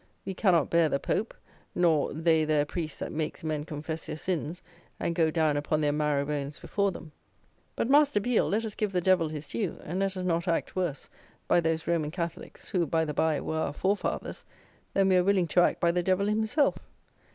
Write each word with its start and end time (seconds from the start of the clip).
We 0.25 0.33
cannot 0.33 0.71
bear 0.71 0.89
the 0.89 0.97
Pope, 0.99 1.31
nor 1.75 2.11
"they 2.11 2.43
there 2.43 2.65
priests 2.65 2.97
that 2.97 3.11
makes 3.11 3.43
men 3.43 3.65
confess 3.65 4.07
their 4.07 4.17
sins 4.17 4.63
and 4.99 5.13
go 5.13 5.29
down 5.29 5.57
upon 5.57 5.79
their 5.79 5.91
marrow 5.91 6.25
bones 6.25 6.57
before 6.57 6.91
them." 6.91 7.11
But, 7.75 7.87
master 7.87 8.19
Biel, 8.19 8.49
let 8.49 8.65
us 8.65 8.73
give 8.73 8.93
the 8.93 8.99
devil 9.01 9.29
his 9.29 9.47
due; 9.47 9.77
and 9.83 9.99
let 9.99 10.17
us 10.17 10.23
not 10.25 10.47
act 10.47 10.75
worse 10.75 11.07
by 11.47 11.59
those 11.59 11.85
Roman 11.85 12.09
Catholics 12.09 12.69
(who 12.69 12.87
by 12.87 13.05
the 13.05 13.13
bye 13.13 13.41
were 13.41 13.59
our 13.59 13.73
forefathers) 13.73 14.43
than 14.95 15.07
we 15.09 15.17
are 15.17 15.23
willing 15.23 15.47
to 15.49 15.61
act 15.61 15.79
by 15.79 15.91
the 15.91 16.01
devil 16.01 16.25
himself. 16.25 16.77